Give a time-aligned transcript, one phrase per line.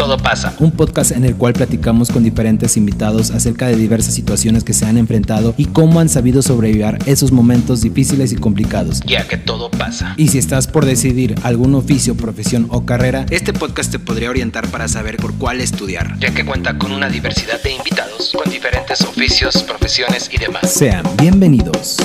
[0.00, 0.54] Todo pasa.
[0.60, 4.86] Un podcast en el cual platicamos con diferentes invitados acerca de diversas situaciones que se
[4.86, 9.02] han enfrentado y cómo han sabido sobrevivir esos momentos difíciles y complicados.
[9.04, 10.14] Ya que todo pasa.
[10.16, 14.68] Y si estás por decidir algún oficio, profesión o carrera, este podcast te podría orientar
[14.68, 16.18] para saber por cuál estudiar.
[16.18, 20.72] Ya que cuenta con una diversidad de invitados con diferentes oficios, profesiones y demás.
[20.72, 21.98] Sean bienvenidos.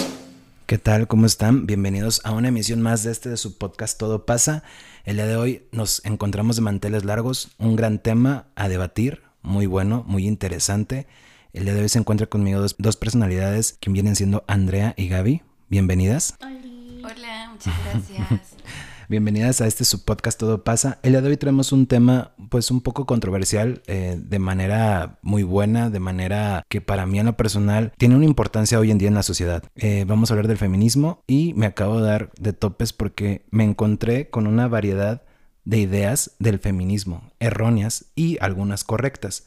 [0.66, 1.07] ¿Qué tal?
[1.07, 1.66] ¿Cómo están?
[1.66, 4.64] Bienvenidos a una emisión más de este de su podcast Todo pasa.
[5.05, 9.67] El día de hoy nos encontramos de manteles largos, un gran tema a debatir, muy
[9.67, 11.05] bueno, muy interesante.
[11.53, 15.07] El día de hoy se encuentra conmigo dos, dos personalidades que vienen siendo Andrea y
[15.07, 15.44] Gaby.
[15.70, 16.33] Bienvenidas.
[16.41, 18.55] Hola, muchas gracias.
[19.08, 20.98] Bienvenidas a este su podcast Todo pasa.
[21.04, 25.44] El día de hoy traemos un tema pues un poco controversial eh, de manera muy
[25.44, 29.09] buena, de manera que para mí en lo personal tiene una importancia hoy en día
[29.09, 29.64] en la sociedad.
[29.76, 33.64] Eh, vamos a hablar del feminismo y me acabo de dar de topes porque me
[33.64, 35.22] encontré con una variedad
[35.66, 39.45] de ideas del feminismo, erróneas y algunas correctas.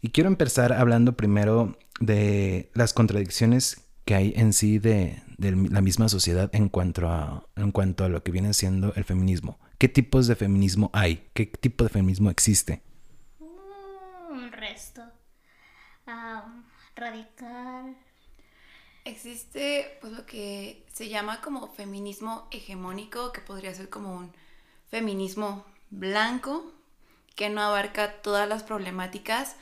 [0.00, 5.80] Y quiero empezar hablando primero de las contradicciones que hay en sí de, de la
[5.80, 9.58] misma sociedad en cuanto, a, en cuanto a lo que viene siendo el feminismo.
[9.78, 11.30] ¿Qué tipos de feminismo hay?
[11.32, 12.82] ¿Qué tipo de feminismo existe?
[14.28, 15.00] Un resto.
[16.06, 17.96] Um, radical.
[19.06, 24.32] Existe pues lo que se llama como feminismo hegemónico, que podría ser como un
[24.90, 26.70] feminismo blanco,
[27.34, 29.56] que no abarca todas las problemáticas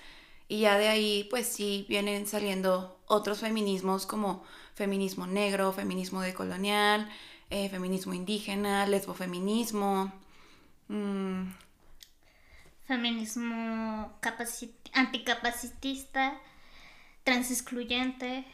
[0.48, 4.42] y ya de ahí pues sí vienen saliendo otros feminismos como
[4.78, 7.10] feminismo negro, feminismo decolonial,
[7.50, 10.12] eh, feminismo indígena, lesbofeminismo.
[10.88, 11.50] Mmm,
[12.86, 14.18] Feminismo
[14.94, 16.40] anticapacitista,
[17.22, 18.46] transexcluyente.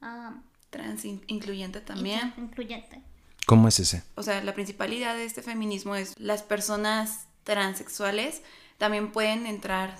[0.00, 2.32] Um, Transincluyente también.
[2.38, 3.02] Incluyente.
[3.44, 4.02] ¿Cómo es ese?
[4.14, 8.40] O sea, la principalidad de este feminismo es las personas transexuales
[8.78, 9.94] también pueden entrar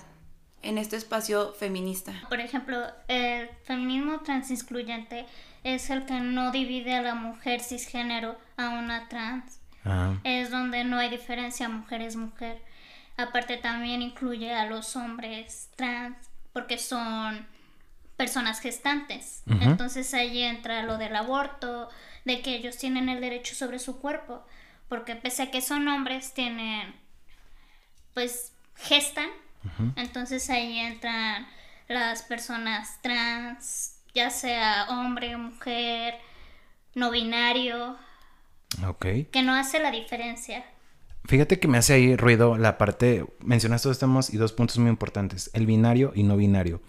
[0.63, 2.13] en este espacio feminista.
[2.29, 5.25] Por ejemplo, el feminismo transincluyente
[5.63, 9.59] es el que no divide a la mujer cisgénero a una trans.
[9.85, 12.61] Ah, Es donde no hay diferencia, mujer es mujer.
[13.17, 16.17] Aparte también incluye a los hombres trans
[16.53, 17.45] porque son
[18.15, 19.43] personas gestantes.
[19.47, 21.89] Entonces ahí entra lo del aborto,
[22.25, 24.45] de que ellos tienen el derecho sobre su cuerpo,
[24.87, 26.95] porque pese a que son hombres tienen
[28.13, 29.29] pues gestan.
[29.95, 31.47] Entonces ahí entran
[31.87, 36.15] las personas trans, ya sea hombre, mujer,
[36.95, 37.97] no binario,
[38.87, 39.05] ok.
[39.31, 40.63] que no hace la diferencia.
[41.25, 44.89] Fíjate que me hace ahí ruido la parte, mencionaste dos temas y dos puntos muy
[44.89, 46.81] importantes, el binario y no binario.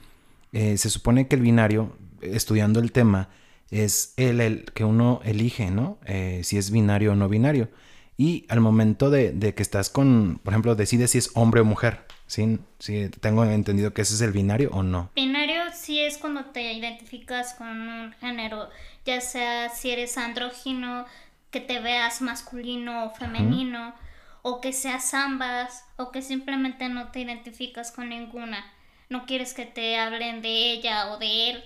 [0.53, 3.29] Eh, se supone que el binario, estudiando el tema,
[3.71, 5.99] es el, el que uno elige, ¿no?
[6.07, 7.71] Eh, si es binario o no binario.
[8.17, 11.65] Y al momento de, de que estás con, por ejemplo, decides si es hombre o
[11.65, 12.59] mujer, ¿sí?
[12.79, 15.11] Si tengo entendido que ese es el binario o no.
[15.15, 18.69] Binario sí es cuando te identificas con un género,
[19.05, 21.07] ya sea si eres andrógino,
[21.51, 23.95] que te veas masculino o femenino,
[24.43, 28.65] o que seas ambas, o que simplemente no te identificas con ninguna.
[29.09, 31.65] No quieres que te hablen de ella o de él.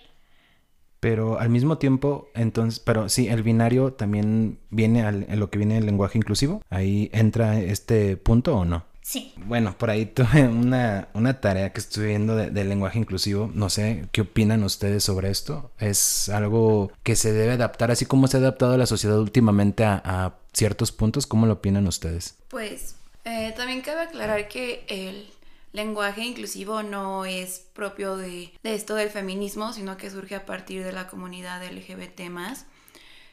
[1.01, 5.59] Pero al mismo tiempo, entonces, pero sí, el binario también viene al, en lo que
[5.59, 6.63] viene el lenguaje inclusivo.
[6.71, 8.85] Ahí entra este punto o no.
[9.09, 9.33] Sí.
[9.37, 13.51] Bueno, por ahí tuve una, una tarea que estuve viendo de, de lenguaje inclusivo.
[13.55, 15.71] No sé, ¿qué opinan ustedes sobre esto?
[15.79, 20.03] ¿Es algo que se debe adaptar, así como se ha adaptado la sociedad últimamente a,
[20.05, 21.27] a ciertos puntos?
[21.27, 22.37] ¿Cómo lo opinan ustedes?
[22.49, 25.27] Pues eh, también cabe aclarar que el
[25.73, 30.85] lenguaje inclusivo no es propio de, de esto del feminismo, sino que surge a partir
[30.85, 32.21] de la comunidad LGBT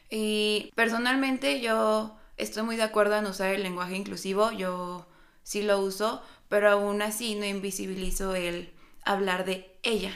[0.08, 5.06] Y personalmente yo estoy muy de acuerdo en usar el lenguaje inclusivo, yo
[5.46, 8.68] sí lo uso, pero aún así no invisibilizo el
[9.04, 10.10] hablar de ella.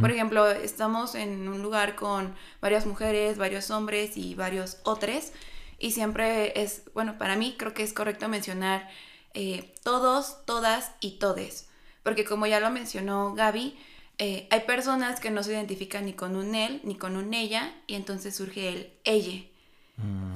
[0.00, 5.32] Por ejemplo, estamos en un lugar con varias mujeres, varios hombres y varios otros.
[5.78, 8.88] Y siempre es, bueno, para mí creo que es correcto mencionar
[9.34, 11.68] eh, todos, todas y todes.
[12.02, 13.76] Porque como ya lo mencionó Gaby,
[14.16, 17.74] eh, hay personas que no se identifican ni con un él ni con un ella
[17.86, 19.44] y entonces surge el ella.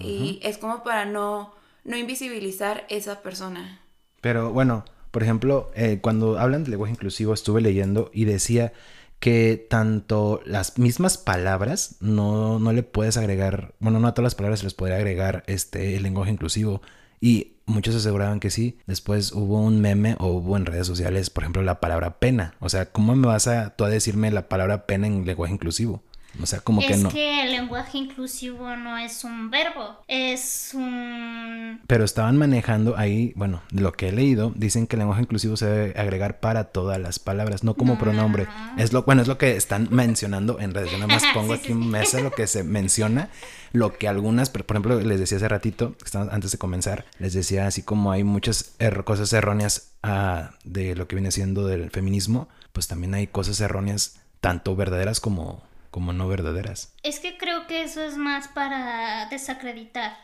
[0.00, 1.54] Y es como para no,
[1.84, 3.80] no invisibilizar esa persona.
[4.20, 8.72] Pero bueno, por ejemplo, eh, cuando hablan de lenguaje inclusivo estuve leyendo y decía
[9.20, 14.34] que tanto las mismas palabras no, no le puedes agregar, bueno, no a todas las
[14.34, 16.82] palabras se les podría agregar este el lenguaje inclusivo.
[17.20, 18.78] Y muchos aseguraban que sí.
[18.86, 22.54] Después hubo un meme o hubo en redes sociales, por ejemplo, la palabra pena.
[22.60, 26.02] O sea, ¿cómo me vas a tú a decirme la palabra pena en lenguaje inclusivo?
[26.42, 27.08] O sea, como que es no.
[27.08, 31.80] que el lenguaje inclusivo no es un verbo, es un...
[31.86, 35.66] Pero estaban manejando ahí, bueno, lo que he leído, dicen que el lenguaje inclusivo se
[35.66, 38.44] debe agregar para todas las palabras, no como No, pronombre.
[38.44, 38.82] no, no.
[38.82, 40.92] Es lo, bueno, es lo que están mencionando en redes.
[40.92, 41.88] Yo nada más pongo Sí, aquí en sí.
[41.88, 43.30] mesa lo que se menciona,
[43.72, 45.96] lo que algunas, por ejemplo, les decía hace ratito,
[46.30, 51.16] antes de comenzar, les decía así como hay muchas cosas erróneas ah, de lo que
[51.16, 56.94] viene siendo del feminismo, pues también hay cosas erróneas, tanto verdaderas como, como no verdaderas.
[57.02, 60.16] Es que creo que eso es más para desacreditar.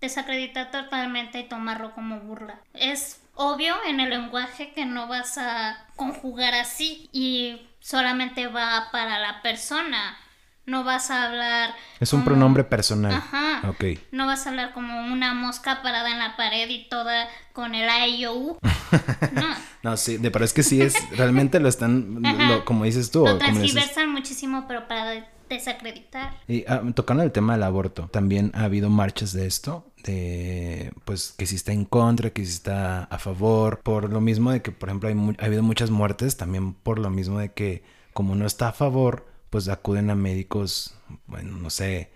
[0.00, 2.60] Desacreditar totalmente y tomarlo como burla.
[2.74, 9.18] Es obvio en el lenguaje que no vas a conjugar así y solamente va para
[9.18, 10.18] la persona.
[10.66, 11.74] No vas a hablar.
[12.00, 13.12] Es un como- pronombre personal.
[13.12, 13.68] Ajá.
[13.68, 13.84] Ok.
[14.10, 17.88] No vas a hablar como una mosca parada en la pared y toda con el
[17.88, 18.58] A y o U.
[19.32, 19.46] No.
[19.82, 23.24] No, sí, de- pero es que sí es, realmente lo están, lo- como dices tú,
[23.24, 26.34] Lo transgiversan muchísimo, pero para de- desacreditar.
[26.48, 31.32] Y ah, tocando el tema del aborto, también ha habido marchas de esto, de pues
[31.38, 34.72] que si está en contra, que si está a favor, por lo mismo de que,
[34.72, 38.46] por ejemplo, hay ha habido muchas muertes, también por lo mismo de que como no
[38.46, 39.26] está a favor,
[39.56, 40.92] pues acuden a médicos,
[41.26, 42.10] bueno, no sé,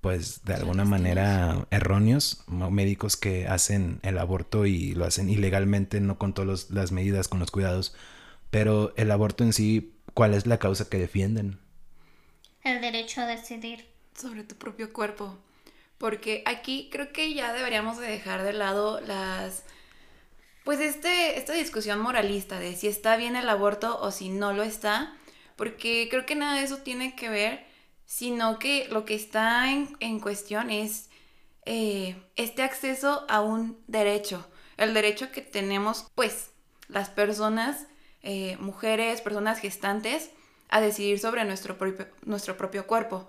[0.00, 6.16] pues de alguna manera erróneos, médicos que hacen el aborto y lo hacen ilegalmente, no
[6.16, 7.94] con todas las medidas, con los cuidados,
[8.48, 11.58] pero el aborto en sí, ¿cuál es la causa que defienden?
[12.64, 13.84] El derecho a decidir.
[14.18, 15.36] sobre tu propio cuerpo.
[15.98, 19.62] Porque aquí creo que ya deberíamos de dejar de lado las...
[20.64, 24.62] Pues este, esta discusión moralista de si está bien el aborto o si no lo
[24.62, 25.17] está,
[25.58, 27.66] porque creo que nada de eso tiene que ver,
[28.06, 31.10] sino que lo que está en, en cuestión es
[31.66, 34.46] eh, este acceso a un derecho,
[34.78, 36.52] el derecho que tenemos pues
[36.86, 37.88] las personas,
[38.22, 40.30] eh, mujeres, personas gestantes,
[40.70, 43.28] a decidir sobre nuestro propio, nuestro propio cuerpo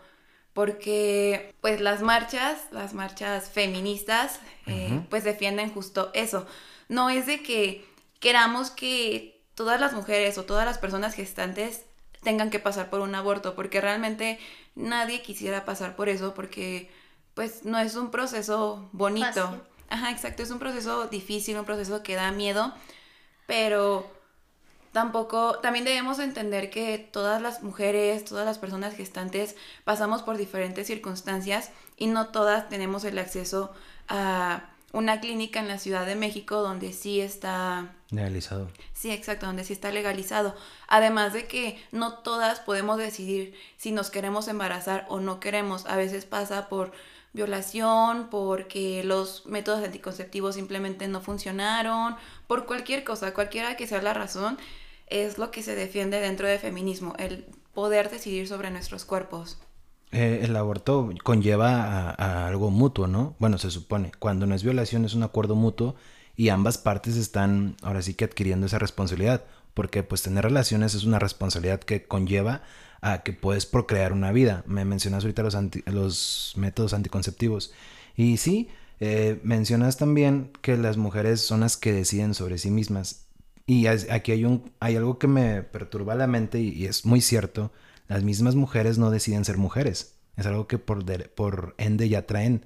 [0.53, 6.45] porque pues las marchas, las marchas feministas, eh, pues defienden justo eso.
[6.89, 7.87] No es de que
[8.19, 11.85] queramos que todas las mujeres o todas las personas gestantes
[12.21, 14.39] tengan que pasar por un aborto, porque realmente
[14.75, 16.89] nadie quisiera pasar por eso, porque
[17.33, 19.45] pues no es un proceso bonito.
[19.45, 19.61] Fácil.
[19.89, 22.73] Ajá, exacto, es un proceso difícil, un proceso que da miedo,
[23.47, 24.09] pero
[24.91, 30.87] tampoco, también debemos entender que todas las mujeres, todas las personas gestantes pasamos por diferentes
[30.87, 33.73] circunstancias y no todas tenemos el acceso
[34.07, 38.71] a una clínica en la Ciudad de México donde sí está Legalizado.
[38.93, 40.55] Sí, exacto, donde sí está legalizado.
[40.87, 45.85] Además de que no todas podemos decidir si nos queremos embarazar o no queremos.
[45.85, 46.91] A veces pasa por
[47.33, 52.15] violación, porque los métodos anticonceptivos simplemente no funcionaron,
[52.47, 54.57] por cualquier cosa, cualquiera que sea la razón,
[55.05, 57.45] es lo que se defiende dentro de feminismo, el
[57.75, 59.59] poder decidir sobre nuestros cuerpos.
[60.11, 63.35] Eh, el aborto conlleva a, algo mutuo, ¿no?
[63.39, 64.11] Bueno, se supone.
[64.19, 65.95] Cuando no es violación es un acuerdo mutuo
[66.35, 69.45] y ambas partes están ahora sí que adquiriendo esa responsabilidad.
[69.73, 72.63] Porque pues tener relaciones es una responsabilidad que conlleva
[73.01, 74.63] a que puedes procrear una vida.
[74.65, 75.43] Me mencionas ahorita
[75.85, 77.71] los, métodos anticonceptivos.
[78.15, 78.69] Y sí,
[78.99, 83.27] eh, mencionas también que las mujeres son las que deciden sobre sí mismas.
[83.67, 87.71] Y aquí hay, hay algo que me perturba la mente y es muy cierto.
[88.09, 90.15] Las mismas mujeres no deciden ser mujeres.
[90.35, 92.65] Es algo que por, por ende ya traen.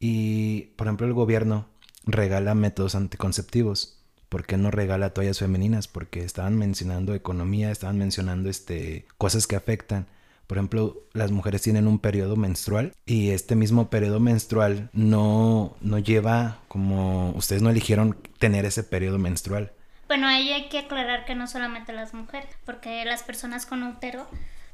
[0.00, 1.68] Y, por ejemplo, el gobierno
[2.04, 4.00] regala métodos anticonceptivos.
[4.28, 5.86] ¿Por qué no regala toallas femeninas?
[5.86, 10.08] Porque estaban mencionando economía, estaban mencionando este, cosas que afectan.
[10.48, 15.98] Por ejemplo, las mujeres tienen un periodo menstrual y este mismo periodo menstrual no, no
[16.00, 19.72] lleva como ustedes no eligieron tener ese periodo menstrual.
[20.08, 24.26] Bueno, ahí hay que aclarar que no solamente las mujeres, porque las personas con útero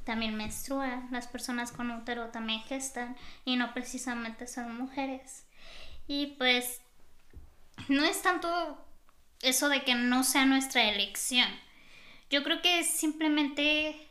[0.05, 5.45] también menstruan, las personas con útero también gestan y no precisamente son mujeres.
[6.07, 6.81] Y pues
[7.89, 8.79] no es tanto
[9.43, 11.49] eso de que no sea nuestra elección.
[12.31, 14.09] Yo creo que simplemente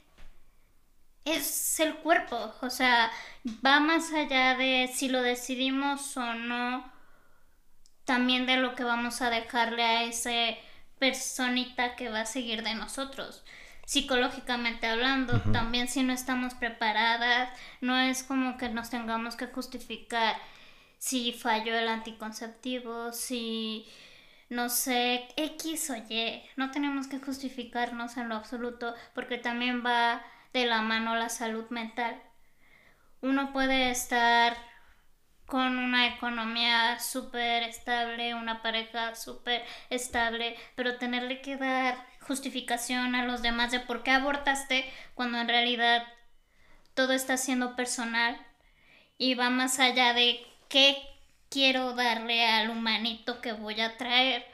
[1.26, 3.12] es el cuerpo, o sea,
[3.66, 6.92] va más allá de si lo decidimos o no,
[8.06, 10.58] también de lo que vamos a dejarle a ese
[10.98, 13.44] personita que va a seguir de nosotros.
[13.90, 17.50] Psicológicamente hablando, también si no estamos preparadas,
[17.82, 20.36] no es como que nos tengamos que justificar
[21.00, 23.88] si falló el anticonceptivo, si
[24.48, 26.44] no sé, X o Y.
[26.56, 30.22] No tenemos que justificarnos en lo absoluto porque también va
[30.54, 32.22] de la mano la salud mental.
[33.22, 34.56] Uno puede estar
[35.48, 43.26] con una economía súper estable, una pareja súper estable, pero tenerle que dar justificación a
[43.26, 46.04] los demás de por qué abortaste cuando en realidad
[46.94, 48.38] todo está siendo personal
[49.18, 50.96] y va más allá de qué
[51.50, 54.46] quiero darle al humanito que voy a traer,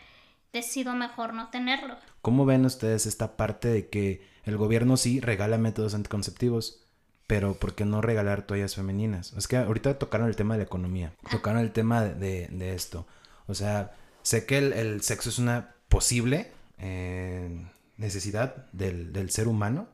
[0.54, 1.98] decido mejor no tenerlo.
[2.22, 6.82] ¿Cómo ven ustedes esta parte de que el gobierno sí regala métodos anticonceptivos?
[7.28, 9.34] Pero ¿por qué no regalar toallas femeninas?
[9.34, 13.06] Es que ahorita tocaron el tema de la economía, tocaron el tema de, de esto.
[13.48, 13.92] O sea,
[14.22, 19.88] sé que el, sexo es una posible necesidad del, del, ser humano,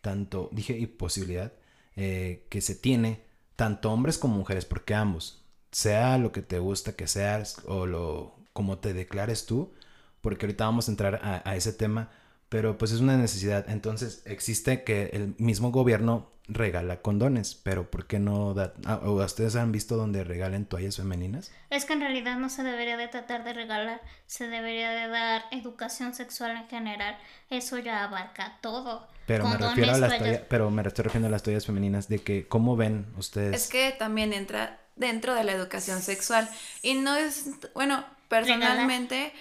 [0.00, 1.52] tanto, dije, y posibilidad,
[1.96, 3.22] eh, que se tiene
[3.56, 8.36] tanto hombres como mujeres, porque ambos, sea lo que te gusta que seas o lo
[8.52, 9.72] como te declares tú,
[10.20, 12.10] porque ahorita vamos a entrar a ese tema,
[12.52, 13.64] pero pues es una necesidad.
[13.70, 18.74] Entonces existe que el mismo gobierno regala condones, pero ¿por qué no da...
[18.84, 21.50] Ah, ¿Ustedes han visto donde regalen toallas femeninas?
[21.70, 25.44] Es que en realidad no se debería de tratar de regalar, se debería de dar
[25.50, 27.16] educación sexual en general.
[27.48, 29.08] Eso ya abarca todo.
[29.26, 32.18] Pero me refiero a las toallas, pero me estoy refiriendo a las toallas femeninas de
[32.18, 33.54] que cómo ven ustedes.
[33.54, 36.50] Es que también entra dentro de la educación sexual
[36.82, 39.32] y no es, bueno, personalmente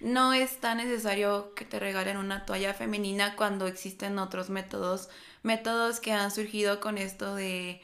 [0.00, 5.08] no es tan necesario que te regalen una toalla femenina cuando existen otros métodos
[5.42, 7.80] métodos que han surgido con esto de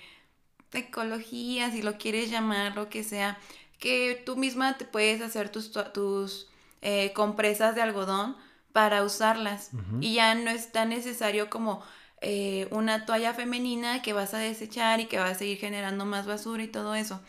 [0.73, 3.39] ecología, si lo quieres llamar, lo que sea,
[3.79, 6.49] que tú misma te puedes hacer tus, tus
[6.83, 8.37] eh, compresas de algodón
[8.73, 11.83] para usarlas y ya no es tan necesario como
[12.21, 16.27] eh, una toalla femenina que vas a desechar y que va a seguir generando más
[16.27, 17.21] basura y todo eso.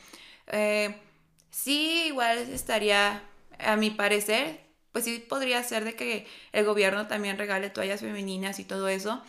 [0.47, 0.99] Eh,
[1.51, 3.21] sí, igual estaría,
[3.59, 4.64] a mi parecer,
[4.95, 9.21] pues sí podría ser de que el gobierno también regale toallas femeninas y todo eso,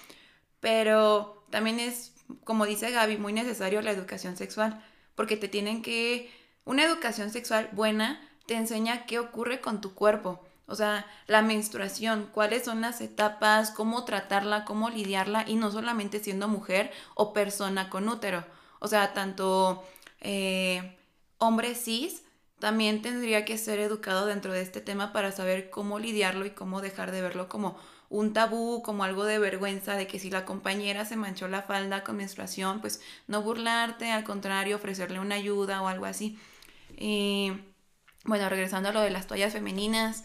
[0.61, 2.13] pero también es,
[2.45, 4.81] como dice Gaby, muy necesario la educación sexual,
[5.17, 6.31] porque te tienen que,
[6.65, 12.31] una educación sexual buena te enseña qué ocurre con tu cuerpo, o sea, la menstruación,
[12.33, 17.91] cuáles son las etapas, cómo tratarla, cómo lidiarla, y no solamente siendo mujer o persona
[17.91, 18.45] con útero.
[18.79, 19.83] O sea, tanto
[20.21, 20.97] eh,
[21.39, 22.23] hombre cis
[22.59, 26.81] también tendría que ser educado dentro de este tema para saber cómo lidiarlo y cómo
[26.81, 27.77] dejar de verlo como
[28.09, 32.05] un tabú, como algo de vergüenza, de que si la compañera se manchó la falda
[32.05, 36.39] con menstruación, pues no burlarte, al contrario, ofrecerle una ayuda o algo así.
[36.97, 37.53] Y
[38.25, 40.25] bueno, regresando a lo de las toallas femeninas,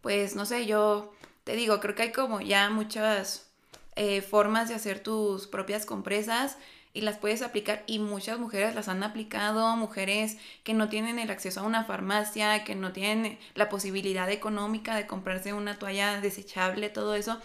[0.00, 1.12] pues no sé, yo
[1.44, 3.50] te digo, creo que hay como ya muchas
[3.96, 6.56] eh, formas de hacer tus propias compresas
[6.92, 11.30] y las puedes aplicar y muchas mujeres las han aplicado, mujeres que no tienen el
[11.30, 16.88] acceso a una farmacia, que no tienen la posibilidad económica de comprarse una toalla desechable,
[16.88, 17.38] todo eso.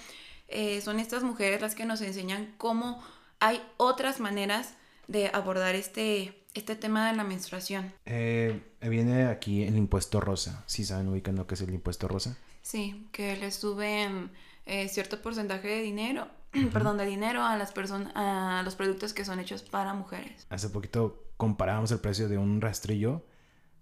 [0.47, 3.03] Eh, son estas mujeres las que nos enseñan cómo
[3.39, 4.75] hay otras maneras
[5.07, 7.93] de abordar este, este tema de la menstruación.
[8.05, 10.63] Eh, viene aquí el impuesto rosa.
[10.67, 12.37] ¿Sí saben ubican lo que es el impuesto rosa?
[12.61, 14.31] Sí, que le suben
[14.65, 16.27] eh, cierto porcentaje de dinero
[16.73, 20.45] perdón, de dinero a las personas, a los productos que son hechos para mujeres.
[20.49, 23.25] Hace poquito comparábamos el precio de un rastrillo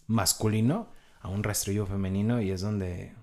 [0.08, 0.90] masculino
[1.22, 3.14] a un rastrillo femenino y es donde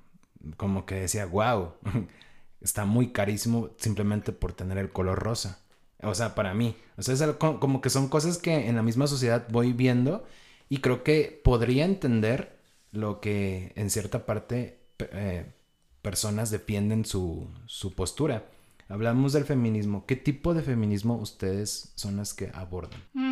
[0.57, 1.73] como que decía, wow,
[2.61, 5.61] está muy carísimo simplemente por tener el color rosa.
[6.02, 6.76] O sea, para mí.
[6.97, 10.25] O sea, es como que son cosas que en la misma sociedad voy viendo
[10.69, 12.59] y creo que podría entender
[12.93, 15.52] lo que en cierta parte eh,
[16.02, 18.45] personas defienden su, su postura.
[18.90, 20.07] Hablamos del feminismo.
[20.07, 23.02] ¿Qué tipo de feminismo ustedes son las que abordan?
[23.12, 23.28] Mm.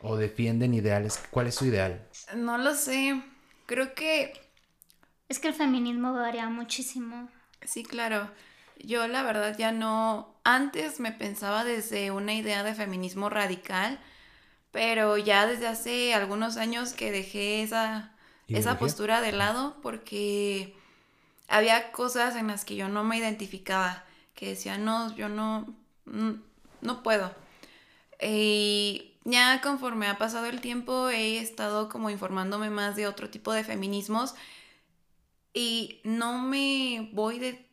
[0.00, 1.18] ¿O defienden ideales?
[1.30, 2.06] ¿Cuál es su ideal?
[2.36, 3.22] No lo sé.
[3.64, 4.34] Creo que...
[5.30, 7.30] Es que el feminismo varía muchísimo.
[7.64, 8.30] Sí, claro.
[8.78, 10.34] Yo la verdad ya no...
[10.44, 13.98] Antes me pensaba desde una idea de feminismo radical,
[14.70, 18.12] pero ya desde hace algunos años que dejé esa,
[18.48, 20.77] esa postura de lado porque
[21.48, 25.66] había cosas en las que yo no me identificaba, que decía, no, yo no,
[26.04, 27.34] no, puedo.
[28.22, 33.52] Y ya conforme ha pasado el tiempo he estado como informándome más de otro tipo
[33.52, 34.34] de feminismos
[35.54, 37.66] y no me voy de,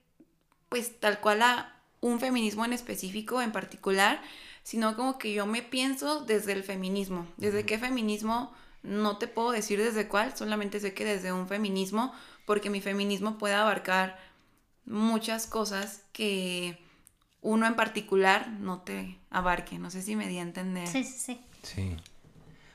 [0.70, 4.22] pues tal cual a un feminismo en específico, en particular,
[4.64, 7.28] sino como que yo me pienso desde el feminismo.
[7.38, 8.54] ¿Desde qué feminismo?
[8.84, 12.14] No te puedo decir desde cuál, solamente sé que desde un feminismo
[12.46, 14.18] porque mi feminismo puede abarcar
[14.86, 16.78] muchas cosas que
[17.42, 19.78] uno en particular no te abarque.
[19.80, 20.88] No sé si me di a entender.
[20.88, 21.42] Sí, sí, sí.
[21.64, 21.96] Sí.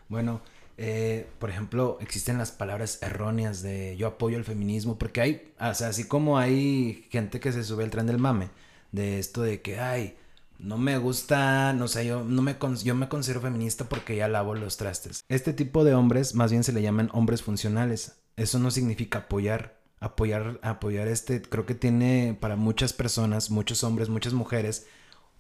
[0.09, 0.41] Bueno,
[0.77, 5.75] eh, por ejemplo, existen las palabras erróneas de yo apoyo el feminismo, porque hay, o
[5.75, 8.49] sea, así como hay gente que se sube al tren del mame,
[8.91, 10.17] de esto de que, ay,
[10.59, 14.55] no me gusta, no sé, yo, no me, yo me considero feminista porque ya lavo
[14.55, 15.25] los trastes.
[15.29, 19.81] Este tipo de hombres más bien se le llaman hombres funcionales eso no significa apoyar.
[20.01, 24.87] Apoyar, apoyar este, creo que tiene para muchas personas, muchos hombres, muchas mujeres,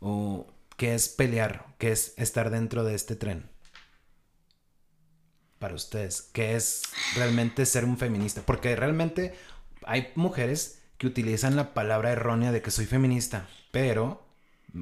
[0.00, 3.50] o qué es pelear, qué es estar dentro de este tren?
[5.58, 6.82] Para ustedes, ¿qué es
[7.14, 8.42] realmente ser un feminista?
[8.42, 9.34] Porque realmente
[9.84, 14.26] hay mujeres que utilizan la palabra errónea de que soy feminista, pero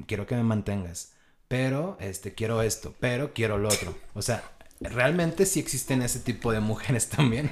[0.07, 1.13] quiero que me mantengas,
[1.47, 3.97] pero este quiero esto, pero quiero lo otro.
[4.13, 4.43] O sea,
[4.79, 7.49] realmente sí existen ese tipo de mujeres también.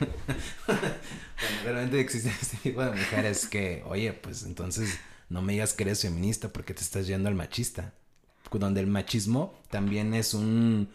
[1.64, 4.98] realmente existen ese tipo de mujeres que, oye, pues entonces
[5.30, 7.94] no me digas que eres feminista porque te estás yendo al machista.
[8.50, 10.90] Donde el machismo también es un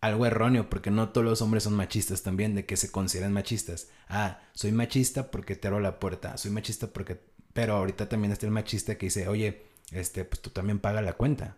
[0.00, 3.88] algo erróneo porque no todos los hombres son machistas también, de que se consideran machistas.
[4.08, 7.20] Ah, soy machista porque te abro la puerta, soy machista porque...
[7.52, 11.14] Pero ahorita también está el machista que dice, oye, este, pues tú también paga la
[11.14, 11.56] cuenta.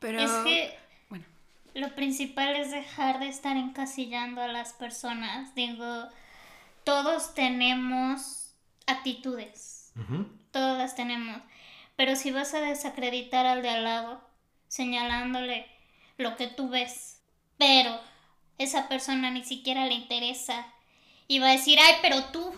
[0.00, 0.20] Pero...
[0.20, 0.77] Es que
[1.74, 5.54] lo principal es dejar de estar encasillando a las personas.
[5.54, 6.08] Digo,
[6.84, 8.54] todos tenemos
[8.86, 9.92] actitudes.
[10.52, 11.42] Todas las tenemos.
[11.96, 14.20] Pero si vas a desacreditar al de al lado,
[14.68, 15.66] señalándole
[16.16, 17.20] lo que tú ves,
[17.58, 18.00] pero
[18.58, 20.66] esa persona ni siquiera le interesa
[21.26, 22.52] y va a decir, ay, pero tú.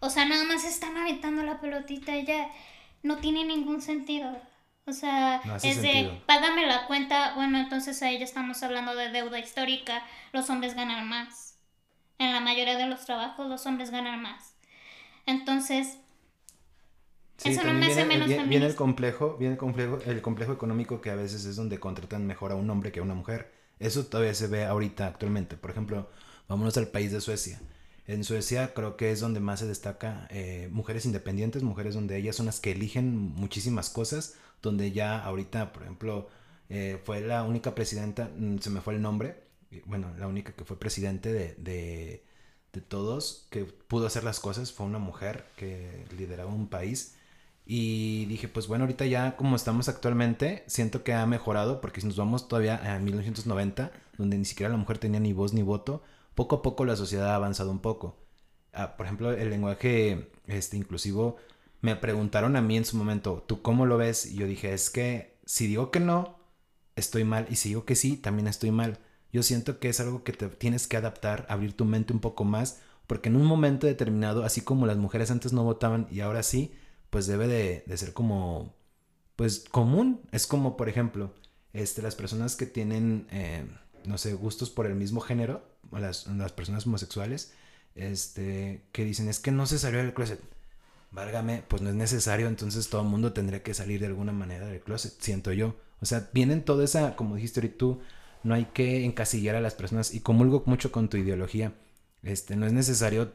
[0.00, 2.50] O sea, nada más están aventando la pelotita, ya
[3.02, 4.36] no tiene ningún sentido.
[4.88, 9.40] O sea, es de, págame la cuenta, bueno, entonces ahí ya estamos hablando de deuda
[9.40, 11.58] histórica, los hombres ganan más.
[12.18, 14.54] En la mayoría de los trabajos los hombres ganan más.
[15.26, 15.98] Entonces,
[17.44, 21.00] eso no me hace menos viene, viene el complejo, viene el complejo, el complejo económico
[21.00, 23.52] que a veces es donde contratan mejor a un hombre que a una mujer.
[23.80, 25.56] Eso todavía se ve ahorita actualmente.
[25.56, 26.08] Por ejemplo,
[26.48, 27.60] vámonos al país de Suecia.
[28.06, 32.36] En Suecia creo que es donde más se destaca eh, mujeres independientes, mujeres donde ellas
[32.36, 36.28] son las que eligen muchísimas cosas, donde ya ahorita, por ejemplo,
[36.68, 39.44] eh, fue la única presidenta, mm, se me fue el nombre,
[39.86, 42.24] bueno, la única que fue presidente de, de,
[42.72, 47.16] de todos, que pudo hacer las cosas, fue una mujer que lideraba un país.
[47.68, 52.06] Y dije, pues bueno, ahorita ya como estamos actualmente, siento que ha mejorado, porque si
[52.06, 56.02] nos vamos todavía a 1990, donde ni siquiera la mujer tenía ni voz ni voto,
[56.34, 58.16] poco a poco la sociedad ha avanzado un poco.
[58.72, 61.36] Ah, por ejemplo, el lenguaje este, inclusivo,
[61.80, 64.26] me preguntaron a mí en su momento, ¿tú cómo lo ves?
[64.26, 66.38] Y yo dije, es que si digo que no,
[66.96, 68.98] estoy mal, y si digo que sí, también estoy mal.
[69.32, 72.80] Yo siento que es algo que tienes que adaptar, abrir tu mente un poco más,
[73.06, 76.72] porque en un momento determinado, así como las mujeres antes no votaban y ahora sí,
[77.10, 78.74] pues debe de, ser como,
[79.36, 80.22] pues común.
[80.32, 81.34] Es como, por ejemplo,
[81.72, 83.66] este, las personas que tienen, eh,
[84.04, 87.52] no sé, gustos por el mismo género, las, las personas homosexuales,
[87.94, 90.40] este, que dicen, es que no se salió del closet.
[91.16, 94.66] Válgame, pues no es necesario, entonces todo el mundo tendría que salir de alguna manera
[94.66, 95.74] del closet, siento yo.
[96.02, 98.00] O sea, vienen toda esa, como dijiste ahorita tú,
[98.42, 101.72] no hay que encasillar a las personas y comulgo mucho con tu ideología.
[102.22, 103.32] Este, no es necesario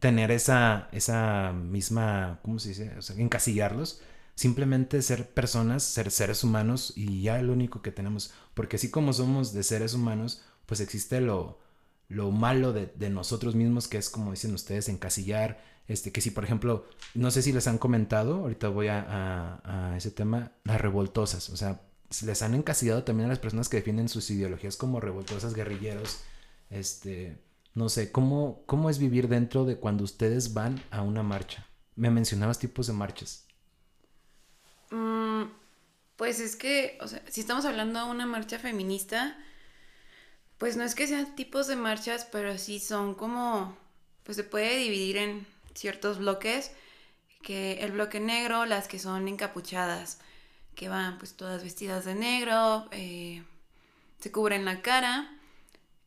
[0.00, 2.98] tener esa, esa misma, ¿cómo se dice?
[2.98, 4.02] O sea, encasillarlos.
[4.34, 8.32] Simplemente ser personas, ser seres humanos y ya lo único que tenemos.
[8.54, 11.60] Porque así como somos de seres humanos, pues existe lo,
[12.08, 15.60] lo malo de, de, nosotros mismos, que es como dicen ustedes, encasillar,
[15.90, 20.12] este, que si por ejemplo, no sé si les han comentado, ahorita voy a, ese
[20.12, 21.80] tema, las revoltosas, o sea,
[22.24, 26.20] les han encasillado también a las personas que defienden sus ideologías como revoltosas, guerrilleros,
[26.70, 27.42] este,
[27.74, 31.66] no sé, ¿cómo, cómo es vivir dentro de cuando ustedes van a una marcha?
[31.96, 33.46] Me mencionabas tipos de marchas.
[34.90, 35.46] Mm,
[36.14, 39.36] pues es que, o sea, si estamos hablando de una marcha feminista,
[40.56, 43.76] pues no es que sean tipos de marchas, pero sí son como,
[44.22, 46.72] pues se puede dividir en ciertos bloques,
[47.42, 50.20] que el bloque negro, las que son encapuchadas,
[50.74, 53.42] que van pues todas vestidas de negro, eh,
[54.18, 55.30] se cubren la cara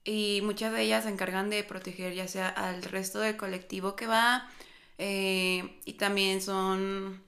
[0.03, 4.07] y muchas de ellas se encargan de proteger ya sea al resto del colectivo que
[4.07, 4.49] va
[4.97, 7.21] eh, y también son,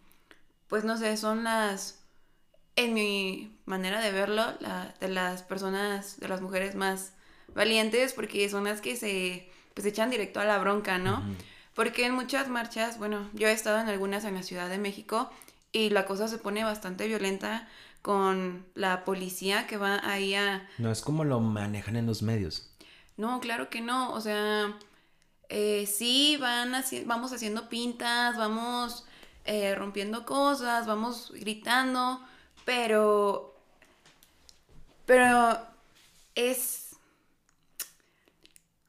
[0.67, 2.01] pues no sé, son las
[2.75, 4.43] en mi manera de verlo,
[4.99, 7.13] de las personas, de las mujeres más
[7.53, 11.23] valientes, porque son las que se pues echan directo a la bronca, ¿no?
[11.75, 15.29] Porque en muchas marchas, bueno, yo he estado en algunas en la Ciudad de México
[15.73, 17.67] y la cosa se pone bastante violenta
[18.01, 20.67] con la policía que va ahí a...
[20.77, 22.71] No es como lo manejan en los medios.
[23.17, 24.73] No, claro que no, o sea,
[25.49, 26.71] eh, sí, van
[27.05, 29.05] vamos haciendo pintas, vamos
[29.43, 32.21] eh, rompiendo cosas, vamos gritando,
[32.63, 33.53] pero,
[35.05, 35.57] pero
[36.35, 36.95] es,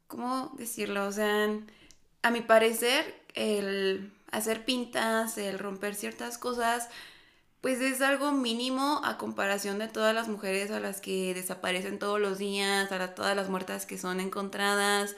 [0.06, 1.06] ¿cómo decirlo?
[1.06, 1.48] O sea,
[2.26, 6.88] a mi parecer, el hacer pintas, el romper ciertas cosas,
[7.60, 12.20] pues es algo mínimo a comparación de todas las mujeres a las que desaparecen todos
[12.20, 15.14] los días, a todas las muertas que son encontradas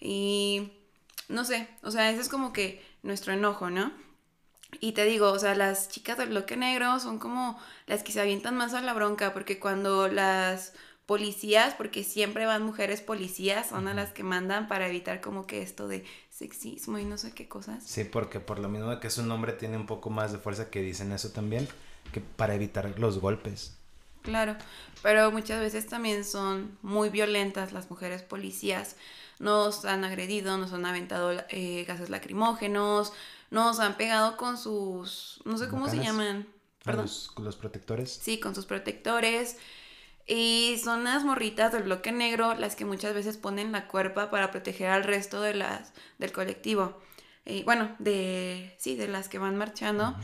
[0.00, 0.72] y
[1.28, 3.92] no sé, o sea, ese es como que nuestro enojo, ¿no?
[4.80, 8.20] Y te digo, o sea, las chicas del bloque negro son como las que se
[8.20, 10.72] avientan más a la bronca, porque cuando las
[11.08, 15.62] policías, porque siempre van mujeres policías, son a las que mandan para evitar como que
[15.62, 16.04] esto de
[16.38, 17.82] sexismo y no sé qué cosas.
[17.84, 20.70] Sí, porque por lo mismo que es un hombre tiene un poco más de fuerza
[20.70, 21.66] que dicen eso también,
[22.12, 23.76] que para evitar los golpes.
[24.22, 24.56] Claro,
[25.02, 28.94] pero muchas veces también son muy violentas las mujeres policías.
[29.40, 33.12] Nos han agredido, nos han aventado eh, gases lacrimógenos,
[33.50, 36.46] nos han pegado con sus, no sé cómo se llaman.
[36.84, 37.06] Perdón.
[37.06, 38.10] Los, los, protectores.
[38.22, 39.56] Sí, con sus protectores.
[40.28, 44.50] Y son las morritas del bloque negro las que muchas veces ponen la cuerpa para
[44.50, 47.00] proteger al resto de las del colectivo.
[47.46, 50.14] Y bueno, de sí, de las que van marchando.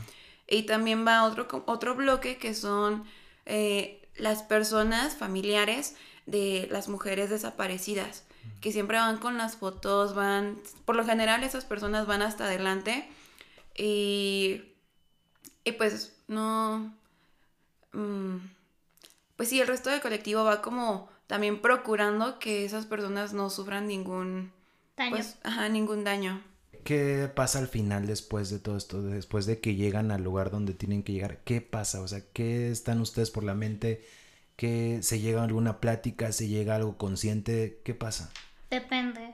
[0.47, 3.03] Y también va otro, otro bloque que son
[3.47, 5.95] eh, las personas familiares
[6.27, 8.25] de las mujeres desaparecidas,
[8.61, 13.09] que siempre van con las fotos, van, por lo general esas personas van hasta adelante
[13.75, 14.61] y,
[15.63, 16.93] y pues no...
[17.91, 18.37] Mm,
[19.35, 23.87] pues sí, el resto del colectivo va como también procurando que esas personas no sufran
[23.87, 24.51] ningún
[24.95, 25.11] daño.
[25.11, 26.41] Pues, ajá, ningún daño.
[26.83, 29.01] ¿Qué pasa al final después de todo esto?
[29.01, 32.01] Después de que llegan al lugar donde tienen que llegar, ¿qué pasa?
[32.01, 34.07] O sea, ¿qué están ustedes por la mente?
[34.55, 36.31] ¿Qué se llega a alguna plática?
[36.31, 37.81] ¿Se llega a algo consciente?
[37.83, 38.31] ¿Qué pasa?
[38.69, 39.33] Depende.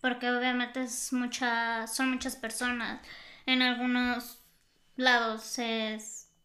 [0.00, 3.02] Porque obviamente es mucha, son muchas personas.
[3.44, 4.38] En algunos
[4.96, 5.98] lados se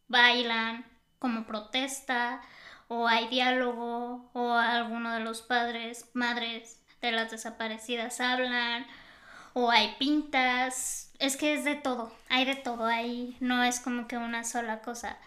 [0.09, 0.85] bailan
[1.19, 2.41] como protesta,
[2.87, 8.85] o hay diálogo, o alguno de los padres, madres de las desaparecidas hablan,
[9.53, 14.07] o hay pintas, es que es de todo, hay de todo, ahí no es como
[14.07, 15.17] que una sola cosa.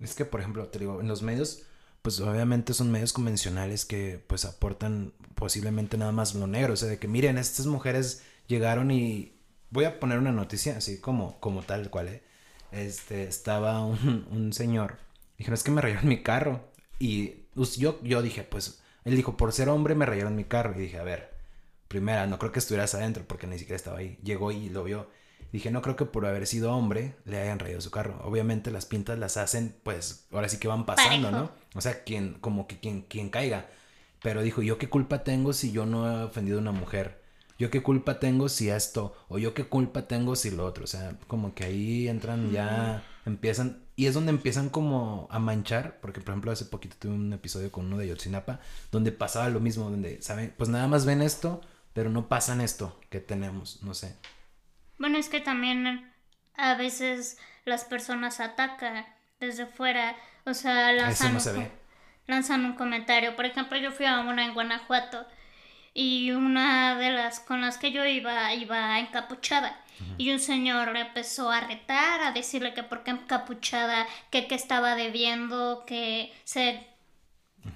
[0.00, 1.62] Es que, por ejemplo, te digo, en los medios,
[2.02, 6.88] pues obviamente son medios convencionales que pues aportan posiblemente nada más lo negro, o sea,
[6.88, 9.32] de que miren, estas mujeres llegaron y
[9.70, 12.22] voy a poner una noticia así como, como tal cual, ¿eh?
[12.72, 14.98] Este, estaba un, un señor,
[15.38, 19.52] dijeron, es que me rayaron mi carro, y yo, yo dije, pues, él dijo, por
[19.52, 20.74] ser hombre me rayaron mi carro.
[20.76, 21.30] Y dije, a ver,
[21.88, 24.18] primera, no creo que estuvieras adentro porque ni siquiera estaba ahí.
[24.22, 25.08] Llegó y lo vio.
[25.52, 28.20] Dije, no creo que por haber sido hombre le hayan rayado su carro.
[28.24, 31.50] Obviamente las pintas las hacen, pues, ahora sí que van pasando, ¿no?
[31.74, 33.68] O sea, quien, como que quien, quien caiga.
[34.22, 37.22] Pero dijo, ¿yo qué culpa tengo si yo no he ofendido a una mujer?
[37.58, 39.14] ¿Yo qué culpa tengo si esto?
[39.28, 40.84] O yo qué culpa tengo si lo otro.
[40.84, 46.00] O sea, como que ahí entran ya, empiezan, y es donde empiezan como a manchar,
[46.00, 48.60] porque por ejemplo hace poquito tuve un episodio con uno de Yotzinapa,
[48.90, 50.54] donde pasaba lo mismo, donde, ¿saben?
[50.56, 51.60] Pues nada más ven esto,
[51.92, 54.16] pero no pasan esto que tenemos, no sé.
[54.98, 56.12] Bueno, es que también
[56.56, 59.06] a veces las personas atacan
[59.40, 61.68] desde fuera, o sea, lanzan, un,
[62.26, 63.36] lanzan un comentario.
[63.36, 65.26] Por ejemplo, yo fui a una en Guanajuato
[65.94, 69.83] y una de las con las que yo iba iba encapuchada
[70.18, 74.54] y un señor le empezó a retar, a decirle que por qué encapuchada, que, que
[74.54, 76.86] estaba debiendo, que se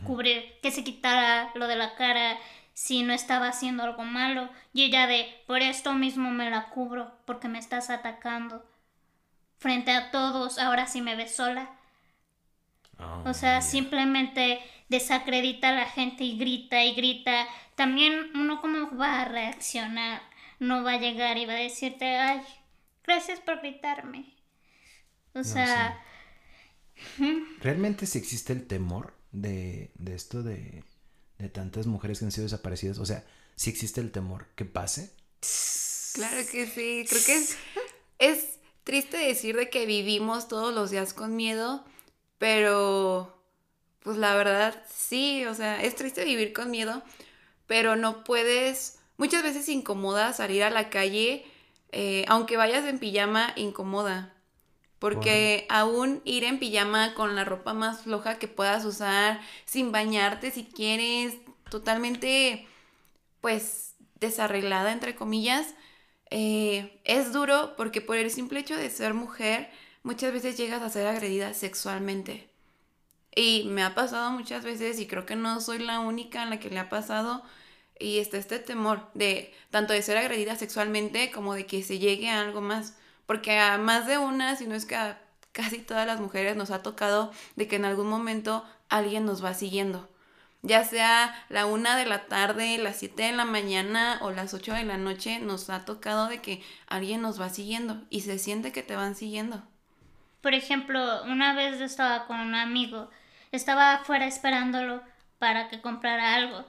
[0.04, 2.38] cubre, que se quitara lo de la cara
[2.74, 4.48] si no estaba haciendo algo malo.
[4.72, 8.64] Y ella de, por esto mismo me la cubro, porque me estás atacando.
[9.59, 11.70] Frente a todos, ahora sí me ves sola.
[12.98, 17.46] Oh, o sea, simplemente desacredita a la gente y grita y grita.
[17.74, 20.22] También uno cómo va a reaccionar
[20.58, 22.40] no va a llegar y va a decirte, ay,
[23.04, 24.34] gracias por gritarme.
[25.34, 26.02] O sea...
[27.60, 30.82] ¿Realmente si existe el temor de, esto de,
[31.38, 32.98] de tantas mujeres que han sido desaparecidas?
[32.98, 35.12] O sea, si existe el temor que pase.
[36.14, 37.56] Claro que sí, creo que es,
[38.18, 41.84] es triste decir de que vivimos todos los días con miedo,
[42.38, 43.44] pero
[44.00, 47.02] pues la verdad sí, o sea, es triste vivir con miedo,
[47.66, 51.44] pero no puedes Muchas veces incomoda salir a la calle,
[51.92, 54.33] eh, aunque vayas en pijama, incomoda.
[55.00, 60.50] Porque aún ir en pijama con la ropa más floja que puedas usar, sin bañarte
[60.50, 61.35] si quieres,
[61.68, 62.66] totalmente,
[63.40, 65.74] pues, desarreglada, entre comillas,
[66.31, 69.70] eh, es duro porque por el simple hecho de ser mujer,
[70.02, 72.48] muchas veces llegas a ser agredida sexualmente.
[73.35, 76.61] Y me ha pasado muchas veces y creo que no soy la única en la
[76.61, 77.42] que le ha pasado
[77.98, 82.30] y está este temor de tanto de ser agredida sexualmente como de que se llegue
[82.30, 82.96] a algo más.
[83.26, 85.20] Porque a más de una, si no es que a
[85.52, 89.54] casi todas las mujeres nos ha tocado de que en algún momento alguien nos va
[89.54, 90.08] siguiendo.
[90.62, 94.72] Ya sea la una de la tarde, las siete de la mañana o las ocho
[94.72, 98.72] de la noche, nos ha tocado de que alguien nos va siguiendo y se siente
[98.72, 99.62] que te van siguiendo.
[100.40, 103.11] Por ejemplo, una vez yo estaba con un amigo,
[103.52, 105.02] estaba afuera esperándolo
[105.38, 106.64] para que comprara algo.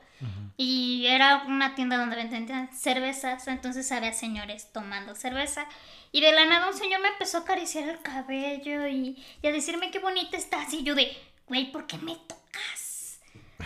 [0.58, 5.66] Y era una tienda donde vendían cervezas, entonces había señores tomando cerveza.
[6.12, 9.52] Y de la nada un señor me empezó a acariciar el cabello y, y a
[9.52, 10.74] decirme qué bonita estás.
[10.74, 11.16] Y yo de,
[11.48, 13.20] güey, ¿por qué me tocas?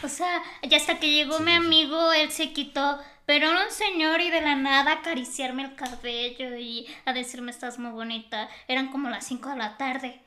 [0.04, 4.22] O sea, ya hasta que llegó mi amigo, él se quitó, pero era un señor
[4.22, 8.50] y de la nada acariciarme el cabello y a decirme estás muy bonita.
[8.68, 10.20] Eran como las 5 de la tarde.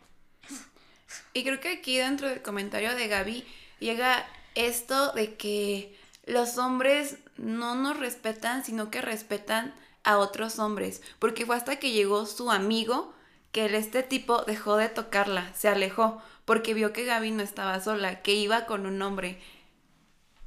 [1.35, 3.45] Y creo que aquí dentro del comentario de Gaby
[3.79, 5.96] llega esto de que
[6.27, 11.03] los hombres no nos respetan, sino que respetan a otros hombres.
[11.19, 13.15] Porque fue hasta que llegó su amigo
[13.53, 18.21] que este tipo dejó de tocarla, se alejó, porque vio que Gaby no estaba sola,
[18.21, 19.41] que iba con un hombre.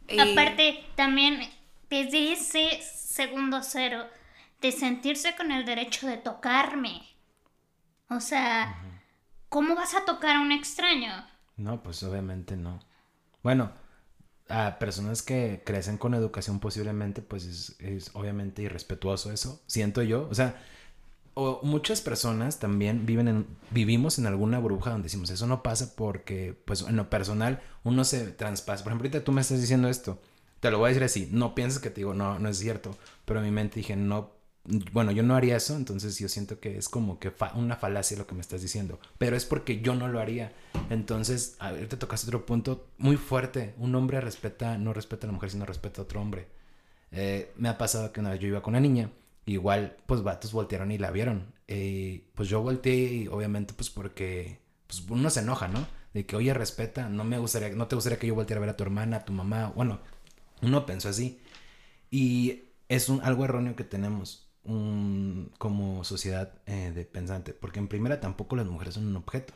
[0.08, 0.20] Y...
[0.20, 1.40] Aparte, también
[1.90, 4.06] desde ese segundo cero,
[4.62, 7.02] de sentirse con el derecho de tocarme.
[8.10, 8.78] O sea,
[9.50, 11.28] ¿cómo vas a tocar a un extraño?
[11.58, 12.80] No, pues obviamente no.
[13.42, 13.72] Bueno,
[14.50, 20.28] a personas que crecen con educación posiblemente, pues es, obviamente irrespetuoso eso, siento yo.
[20.30, 20.62] O sea,
[21.36, 25.94] o muchas personas también viven en, vivimos en alguna burbuja donde decimos, eso no pasa
[25.96, 28.84] porque, pues en lo personal, uno se traspasa.
[28.84, 30.20] Por ejemplo, ahorita tú me estás diciendo esto,
[30.60, 32.98] te lo voy a decir así, no pienses que te digo, no, no es cierto,
[33.26, 34.39] pero en mi mente dije, no
[34.92, 38.28] bueno, yo no haría eso, entonces yo siento que es como que una falacia lo
[38.28, 40.54] que me estás diciendo, pero es porque yo no lo haría.
[40.90, 43.74] Entonces, a ver, te tocaste otro punto muy fuerte.
[43.78, 46.48] Un hombre respeta, no respeta a la mujer, sino respeta a otro hombre.
[47.12, 49.12] Eh, me ha pasado que una vez yo iba con una niña,
[49.46, 51.54] igual, pues vatos voltearon y la vieron.
[52.36, 55.88] Pues yo volteé y obviamente, pues porque pues uno se enoja, ¿no?
[56.14, 58.70] De que, oye, respeta, no me gustaría, no te gustaría que yo volteara a ver
[58.72, 59.72] a tu hermana, a tu mamá.
[59.76, 60.00] Bueno,
[60.62, 61.40] uno pensó así.
[62.12, 64.49] Y es un, algo erróneo que tenemos
[65.58, 69.54] como sociedad eh, de pensante, porque en primera tampoco las mujeres son un objeto.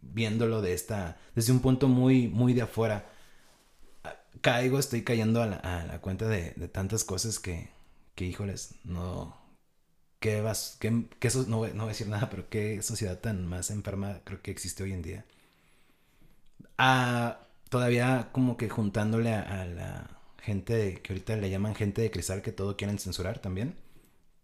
[0.00, 3.10] Viéndolo de esta, desde un punto muy, muy de afuera,
[4.04, 7.70] ah, caigo, estoy cayendo a la, cuenta de, tantas cosas que,
[8.14, 9.36] que, híjoles, no,
[10.20, 13.70] que vas, que eso, no, no voy a decir nada, pero qué sociedad tan más
[13.70, 15.24] enferma creo que existe hoy en día.
[16.78, 22.10] Ah, todavía como que juntándole a, a la gente que ahorita le llaman gente de
[22.10, 23.74] cristal que todo quieren censurar también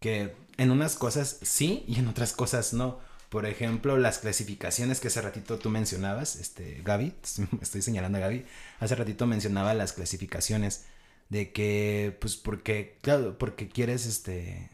[0.05, 3.01] que en unas cosas sí y en otras cosas no.
[3.31, 7.15] Por ejemplo, las clasificaciones que hace ratito tú mencionabas, este, Gaby,
[7.63, 8.45] estoy señalando a Gaby,
[8.81, 10.85] hace ratito mencionaba las clasificaciones
[11.31, 14.69] de que, pues, porque, claro, porque quieres, este,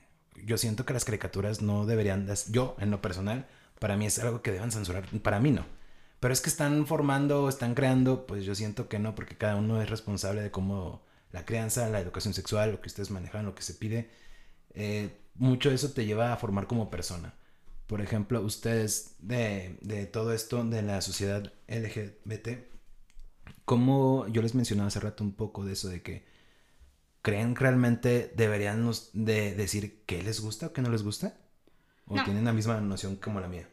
[0.45, 3.47] yo siento que las caricaturas no deberían, yo, en lo personal,
[3.79, 5.65] para mí es algo que deben censurar, para mí no.
[6.19, 9.81] Pero es que están formando, están creando, pues yo siento que no, porque cada uno
[9.81, 13.63] es responsable de cómo la crianza, la educación sexual, lo que ustedes manejan, lo que
[13.63, 14.11] se pide.
[14.75, 17.35] Eh, mucho eso te lleva a formar como persona.
[17.87, 22.49] Por ejemplo, ustedes de, de todo esto de la sociedad LGBT,
[23.65, 26.25] como yo les mencionaba hace rato un poco de eso de que
[27.23, 31.37] creen realmente deberían de decir qué les gusta o qué no les gusta?
[32.07, 33.69] ¿O tienen la misma noción como la mía?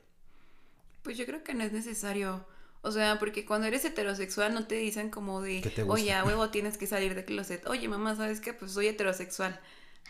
[1.01, 2.45] Pues yo creo que no es necesario.
[2.81, 6.77] O sea, porque cuando eres heterosexual no te dicen como de, oye, a huevo tienes
[6.77, 7.65] que salir de closet.
[7.67, 8.53] Oye, mamá, ¿sabes qué?
[8.53, 9.59] Pues soy heterosexual.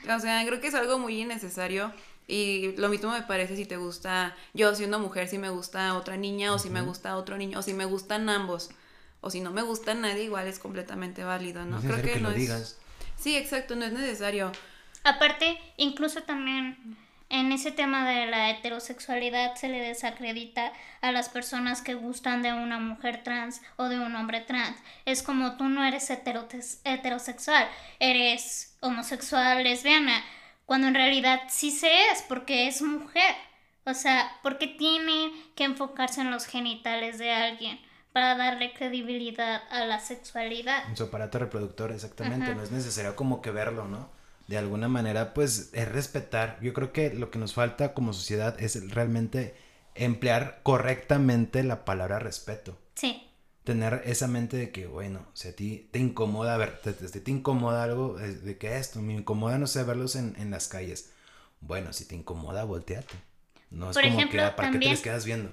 [0.04, 1.94] O sea, creo que es algo muy innecesario.
[2.28, 6.18] Y lo mismo me parece si te gusta, yo siendo mujer, si me gusta otra
[6.18, 8.70] niña o si me gusta otro niño o si me gustan ambos.
[9.22, 11.80] O si no me gusta nadie, igual es completamente válido, ¿no?
[11.80, 12.78] Creo que, no lo digas.
[13.18, 14.52] Sí, exacto, no es necesario.
[15.04, 16.98] Aparte, incluso también
[17.30, 22.54] en ese tema de la heterosexualidad se le desacredita a las personas que gustan de
[22.54, 24.78] una mujer trans o de un hombre trans.
[25.06, 27.68] Es como tú no eres heterosexual,
[28.00, 30.24] eres homosexual, lesbiana,
[30.66, 33.36] cuando en realidad sí se es porque es mujer.
[33.86, 37.80] O sea, porque tiene que enfocarse en los genitales de alguien
[38.12, 40.84] para darle credibilidad a la sexualidad.
[40.90, 42.54] En su aparato reproductor, exactamente.
[42.54, 44.10] No es necesario como que verlo, ¿no?
[44.48, 46.58] De alguna manera, pues es respetar.
[46.62, 49.56] Yo creo que lo que nos falta como sociedad es realmente
[49.94, 52.80] emplear correctamente la palabra respeto.
[52.96, 53.24] Sí.
[53.66, 57.32] Tener esa mente de que, bueno, si a ti te incomoda, a ver, te, te,
[57.32, 61.12] incomoda algo, de que esto, me incomoda, no sé, verlos en, en las calles.
[61.60, 63.16] Bueno, si te incomoda, volteate.
[63.70, 65.52] No es Por como ejemplo, que, ¿para qué te les quedas viendo?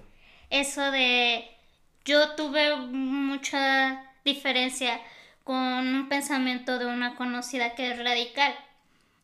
[0.51, 1.45] Eso de,
[2.05, 5.01] yo tuve mucha diferencia
[5.43, 8.55] con un pensamiento de una conocida que es radical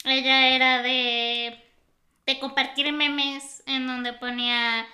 [0.05, 1.59] ella era de,
[2.27, 4.87] de compartir memes en donde ponía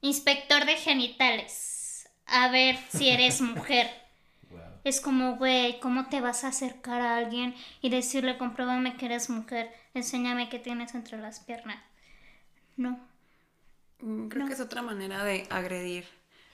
[0.00, 2.08] inspector de genitales.
[2.26, 3.90] A ver si eres mujer.
[4.84, 9.30] Es como, güey, ¿cómo te vas a acercar a alguien y decirle, compruébame que eres
[9.30, 11.78] mujer, enséñame qué tienes entre las piernas?
[12.76, 12.98] No.
[14.00, 16.04] Mm, creo que es otra manera de agredir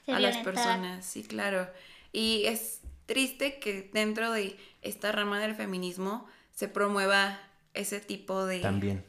[0.06, 1.68] a las personas, sí, claro.
[2.12, 7.40] Y es triste que dentro de esta rama del feminismo se promueva
[7.79, 8.61] ese tipo de...
[8.61, 9.05] También.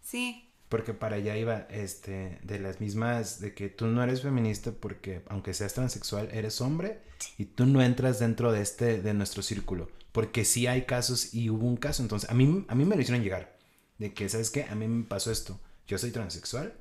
[0.00, 0.48] Sí.
[0.68, 5.22] Porque para allá iba, este, de las mismas, de que tú no eres feminista porque,
[5.28, 7.00] aunque seas transexual, eres hombre
[7.38, 9.90] y tú no entras dentro de este, de nuestro círculo.
[10.12, 12.02] Porque sí hay casos y hubo un caso.
[12.02, 13.56] Entonces, a mí, a mí me lo hicieron llegar.
[13.98, 14.64] De que, ¿sabes qué?
[14.64, 15.60] A mí me pasó esto.
[15.86, 16.74] Yo soy transexual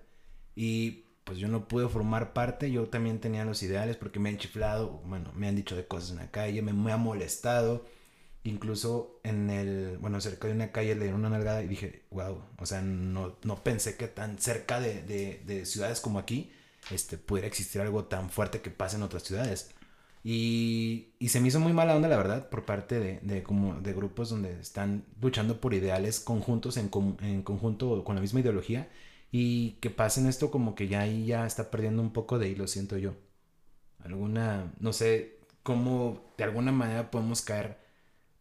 [0.55, 2.71] y pues yo no pude formar parte.
[2.71, 6.11] Yo también tenía los ideales porque me han chiflado, bueno, me han dicho de cosas
[6.11, 7.85] en la calle, me, me ha molestado.
[8.45, 12.41] Incluso en el, bueno, cerca de una calle le dieron una nalgada y dije, wow,
[12.57, 16.51] o sea, no, no pensé que tan cerca de, de, de ciudades como aquí
[16.91, 19.71] este, pudiera existir algo tan fuerte que pase en otras ciudades.
[20.25, 23.79] Y, y se me hizo muy mala onda, la verdad, por parte de, de, como,
[23.81, 26.89] de grupos donde están luchando por ideales conjuntos, en,
[27.21, 28.89] en conjunto con la misma ideología.
[29.31, 32.67] Y que pasen esto como que ya ahí ya está perdiendo un poco de hilo,
[32.67, 33.13] siento yo.
[34.03, 37.82] Alguna, no sé, cómo de alguna manera podemos caer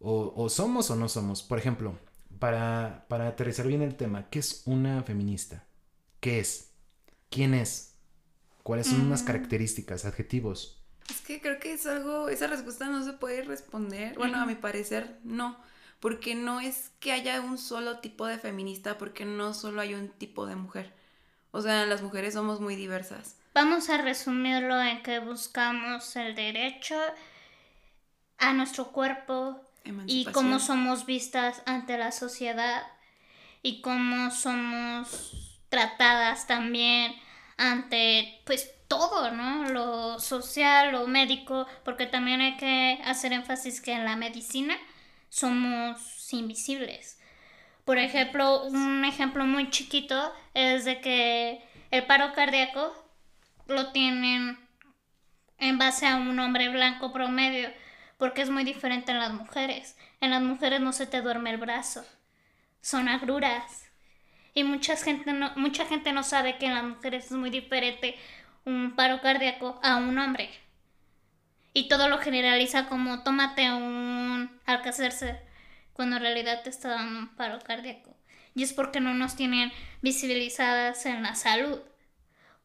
[0.03, 1.41] o, o somos o no somos.
[1.41, 1.97] Por ejemplo,
[2.37, 5.65] para, para aterrizar bien el tema, ¿qué es una feminista?
[6.19, 6.71] ¿Qué es?
[7.29, 7.95] ¿Quién es?
[8.63, 10.81] ¿Cuáles son unas características, adjetivos?
[11.09, 14.15] Es que creo que es algo, esa respuesta no se puede responder.
[14.17, 15.57] Bueno, a mi parecer no,
[15.99, 20.09] porque no es que haya un solo tipo de feminista, porque no solo hay un
[20.09, 20.93] tipo de mujer.
[21.51, 23.37] O sea, las mujeres somos muy diversas.
[23.53, 26.95] Vamos a resumirlo en que buscamos el derecho
[28.37, 29.61] a nuestro cuerpo
[30.05, 32.83] y cómo somos vistas ante la sociedad
[33.61, 37.15] y cómo somos tratadas también
[37.57, 39.69] ante pues todo, ¿no?
[39.69, 44.77] Lo social, lo médico, porque también hay que hacer énfasis que en la medicina
[45.29, 47.19] somos invisibles.
[47.85, 52.93] Por ejemplo, un ejemplo muy chiquito es de que el paro cardíaco
[53.67, 54.59] lo tienen
[55.57, 57.69] en base a un hombre blanco promedio,
[58.17, 59.97] porque es muy diferente en las mujeres.
[60.21, 62.05] En las mujeres no se te duerme el brazo,
[62.81, 63.89] son agruras.
[64.53, 68.15] Y mucha gente no, mucha gente no sabe que en las mujeres es muy diferente
[68.65, 70.49] un paro cardíaco a un hombre.
[71.73, 75.41] Y todo lo generaliza como tómate un Alka-Seltzer,
[75.93, 78.15] cuando en realidad te está dando un paro cardíaco.
[78.55, 79.71] Y es porque no nos tienen
[80.01, 81.79] visibilizadas en la salud.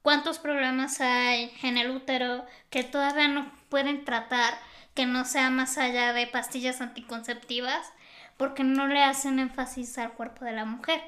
[0.02, 4.58] ¿Cuántos problemas hay en el útero que todavía no pueden tratar
[4.98, 7.86] que no sea más allá de pastillas anticonceptivas
[8.36, 11.00] porque no le hacen énfasis al cuerpo de la mujer?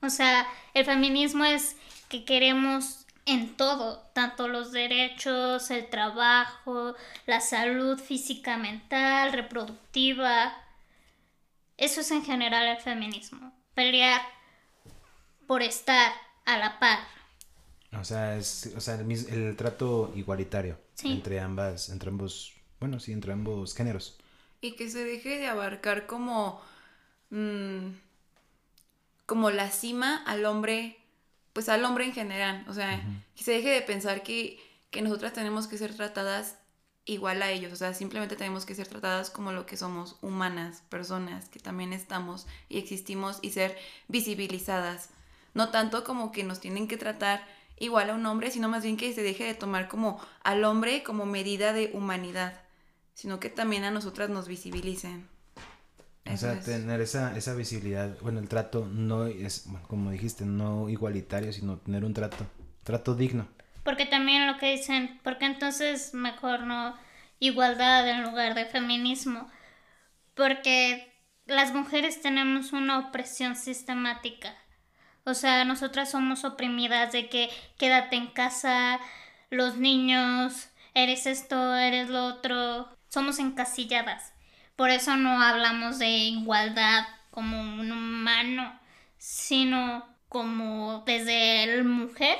[0.00, 1.76] O sea, el feminismo es
[2.08, 6.94] que queremos en todo, tanto los derechos, el trabajo,
[7.26, 10.54] la salud física, mental, reproductiva.
[11.76, 13.52] Eso es en general el feminismo.
[13.74, 14.22] Pelear
[15.46, 16.12] por estar
[16.46, 17.00] a la par.
[17.92, 21.12] O sea, es o sea, el, trato igualitario Sí.
[21.12, 24.18] entre ambas, entre ambos, bueno, sí, entre ambos géneros.
[24.60, 26.60] Y que se deje de abarcar como.
[27.30, 27.88] mm,
[29.26, 30.98] como la cima al hombre.
[31.52, 32.64] Pues al hombre en general.
[32.68, 33.02] O sea,
[33.34, 34.60] que se deje de pensar que,
[34.90, 36.58] que nosotras tenemos que ser tratadas
[37.06, 37.72] igual a ellos.
[37.72, 41.92] O sea, simplemente tenemos que ser tratadas como lo que somos, humanas, personas, que también
[41.94, 43.76] estamos y existimos y ser
[44.08, 45.10] visibilizadas.
[45.54, 47.46] No tanto como que nos tienen que tratar
[47.78, 51.02] igual a un hombre, sino más bien que se deje de tomar como al hombre
[51.02, 52.60] como medida de humanidad,
[53.16, 55.26] sino que también a nosotras nos visibilicen.
[56.30, 56.66] O sea, es.
[56.66, 61.78] tener esa, esa visibilidad, bueno, el trato no es, bueno, como dijiste, no igualitario, sino
[61.78, 62.46] tener un trato,
[62.84, 63.48] trato digno.
[63.84, 66.94] Porque también lo que dicen, porque entonces mejor no
[67.38, 69.48] igualdad en lugar de feminismo.
[70.34, 71.10] Porque
[71.46, 74.54] las mujeres tenemos una opresión sistemática.
[75.24, 77.48] O sea, nosotras somos oprimidas de que
[77.78, 79.00] quédate en casa,
[79.48, 82.95] los niños, eres esto, eres lo otro.
[83.16, 84.34] Somos encasilladas.
[84.76, 88.78] Por eso no hablamos de igualdad como un humano,
[89.16, 92.36] sino como desde el mujer.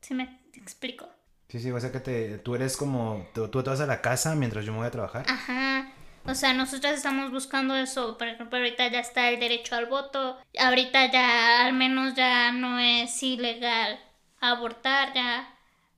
[0.00, 1.06] ¿Sí me explico?
[1.50, 4.00] Sí, sí, o sea que te, tú eres como, tú, tú te vas a la
[4.00, 5.26] casa mientras yo me voy a trabajar.
[5.28, 5.92] Ajá.
[6.24, 8.16] O sea, nosotras estamos buscando eso.
[8.16, 10.38] Por ejemplo, ahorita ya está el derecho al voto.
[10.58, 14.00] Ahorita ya al menos ya no es ilegal
[14.40, 15.54] abortar, ya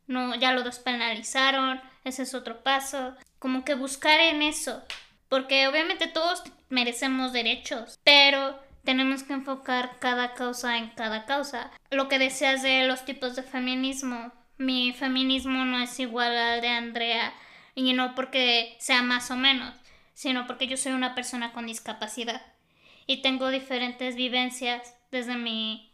[0.08, 1.80] no, ya lo despenalizaron.
[2.02, 3.14] Ese es otro paso.
[3.38, 4.82] Como que buscar en eso.
[5.28, 7.98] Porque obviamente todos merecemos derechos.
[8.04, 11.70] Pero tenemos que enfocar cada causa en cada causa.
[11.90, 14.32] Lo que deseas de los tipos de feminismo.
[14.58, 17.34] Mi feminismo no es igual al de Andrea.
[17.74, 19.74] Y no porque sea más o menos,
[20.14, 22.40] sino porque yo soy una persona con discapacidad.
[23.06, 25.92] Y tengo diferentes vivencias desde mi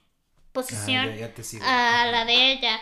[0.53, 2.79] posición Ah, ya- ya a la de ella.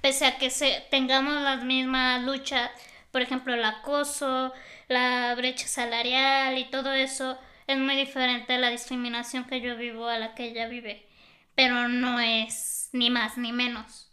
[0.00, 2.70] Pese a que se, tengamos las mismas luchas,
[3.12, 4.52] por ejemplo, el acoso,
[4.88, 10.08] la brecha salarial y todo eso es muy diferente a la discriminación que yo vivo
[10.08, 11.06] a la que ella vive,
[11.54, 14.10] pero no es ni más ni menos.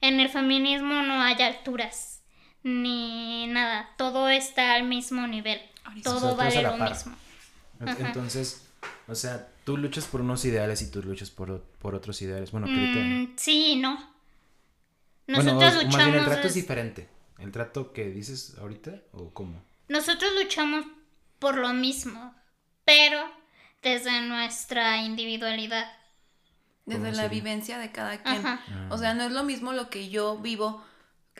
[0.00, 2.22] En el feminismo no hay alturas
[2.64, 5.60] ni nada, todo está al mismo nivel,
[6.02, 7.14] todo vale lo mismo.
[7.80, 8.66] Entonces,
[9.08, 12.50] o sea, tú luchas por unos ideales y tú luchas por, por otros ideales.
[12.50, 14.12] Bueno, mm, Sí, no.
[15.26, 15.96] Nosotros bueno, luchamos.
[15.96, 17.08] Más bien el trato es diferente.
[17.42, 19.60] ¿El trato que dices ahorita o cómo?
[19.88, 20.86] Nosotros luchamos
[21.40, 22.34] por lo mismo,
[22.84, 23.20] pero
[23.82, 25.90] desde nuestra individualidad.
[26.86, 28.44] Desde la vivencia de cada quien.
[28.90, 30.84] O sea, no es lo mismo lo que yo vivo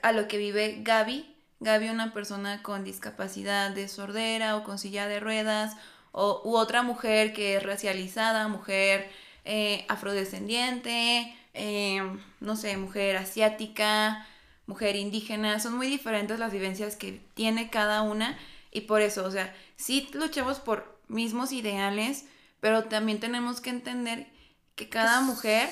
[0.02, 1.36] a lo que vive Gaby.
[1.60, 5.76] Gaby, una persona con discapacidad de sordera o con silla de ruedas,
[6.10, 9.08] o, u otra mujer que es racializada, mujer
[9.44, 12.02] eh, afrodescendiente, eh,
[12.40, 14.26] no sé, mujer asiática,
[14.66, 15.60] mujer indígena.
[15.60, 18.38] Son muy diferentes las vivencias que tiene cada una
[18.70, 22.26] y por eso, o sea, sí luchamos por mismos ideales,
[22.60, 24.26] pero también tenemos que entender
[24.74, 25.68] que cada pues, mujer...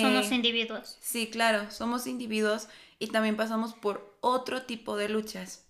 [0.00, 0.98] somos eh, individuos.
[1.00, 5.66] Sí, claro, somos individuos y también pasamos por otro tipo de luchas.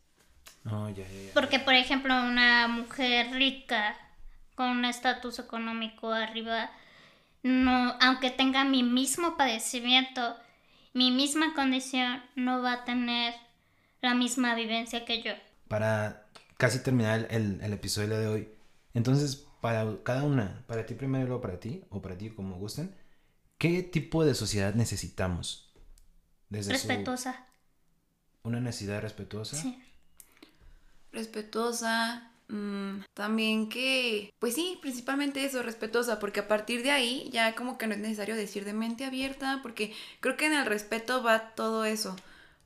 [1.32, 3.96] Porque, por ejemplo, una mujer rica
[4.56, 6.70] con un estatus económico arriba,
[7.42, 10.36] no, aunque tenga mi mismo padecimiento,
[10.96, 13.34] mi misma condición, no va a tener
[14.00, 15.32] la misma vivencia que yo.
[15.68, 16.26] Para
[16.56, 18.48] casi terminar el, el episodio de hoy,
[18.94, 22.56] entonces, para cada una, para ti primero y luego para ti, o para ti como
[22.56, 22.96] gusten,
[23.58, 25.70] ¿qué tipo de sociedad necesitamos?
[26.48, 27.44] respetuosa.
[28.42, 29.56] ¿Una necesidad respetuosa?
[29.56, 29.78] Sí.
[31.12, 32.32] Respetuosa.
[32.48, 37.76] Mm, también que, pues sí, principalmente eso, respetuosa, porque a partir de ahí ya como
[37.76, 41.54] que no es necesario decir de mente abierta, porque creo que en el respeto va
[41.54, 42.14] todo eso.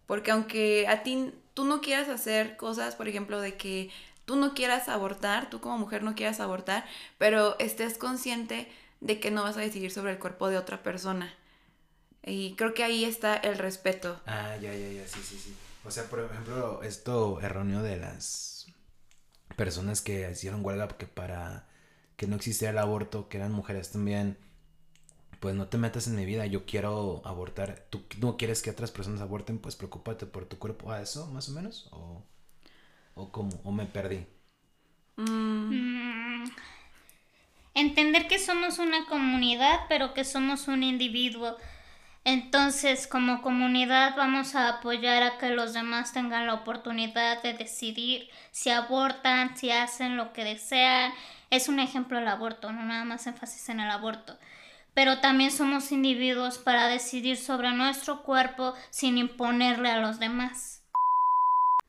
[0.06, 3.90] Porque aunque a ti tú no quieras hacer cosas, por ejemplo, de que
[4.24, 6.84] tú no quieras abortar, tú como mujer no quieras abortar,
[7.18, 8.70] pero estés consciente
[9.00, 11.32] de que no vas a decidir sobre el cuerpo de otra persona.
[12.22, 14.20] Y creo que ahí está el respeto.
[14.26, 15.54] Ah, ya, ya, ya, sí, sí, sí.
[15.84, 18.49] O sea, por ejemplo, esto erróneo de las
[19.60, 21.66] personas que hicieron huelga porque para
[22.16, 24.38] que no existiera el aborto, que eran mujeres también,
[25.38, 28.90] pues no te metas en mi vida, yo quiero abortar, tú no quieres que otras
[28.90, 31.88] personas aborten, pues preocúpate por tu cuerpo, ¿a eso más o menos?
[31.92, 32.22] ¿O,
[33.14, 33.60] o cómo?
[33.62, 34.24] ¿O me perdí?
[35.16, 36.46] Mm.
[37.74, 41.58] Entender que somos una comunidad, pero que somos un individuo.
[42.24, 48.28] Entonces, como comunidad vamos a apoyar a que los demás tengan la oportunidad de decidir
[48.50, 51.12] si abortan, si hacen lo que desean.
[51.50, 54.38] Es un ejemplo el aborto, no nada más énfasis en el aborto
[54.94, 60.82] pero también somos individuos para decidir sobre nuestro cuerpo sin imponerle a los demás.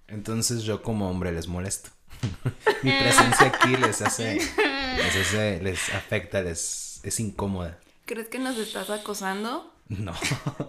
[0.08, 1.90] Entonces yo como hombre les molesto.
[2.84, 4.40] Mi presencia aquí les hace,
[4.98, 7.80] les les afecta, les es incómoda.
[8.06, 9.71] ¿Crees que nos estás acosando?
[10.00, 10.14] No,